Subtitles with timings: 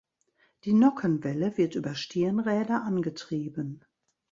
[0.63, 3.85] Die Nockenwelle wird über Stirnräder angetrieben.